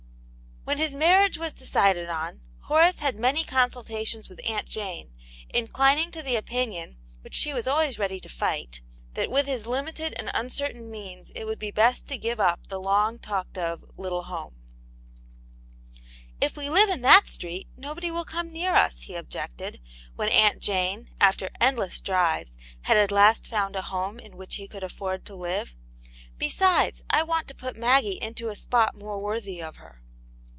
[0.63, 5.11] When his marriage was decided on, Horace had many consultations with Aunt Jane,
[5.49, 8.81] inclining to the opinion, which she was aWaya t^^dj^ \.c> ^^p^^ '^''^ 96 Aunt Jane's
[9.15, 9.29] Hero.
[9.31, 13.19] with Ills limited and uncertain means it would be best to give up the long
[13.19, 14.55] talked of little home,
[16.39, 19.81] "If we live in that street nobody will come near us/' he objected,
[20.15, 24.69] when Aunt Jane, after endless drives, had at last found a house in which he
[24.69, 25.75] could afford to five."
[26.37, 29.97] Besides, I want to put Maggie into a spot more worthy of her."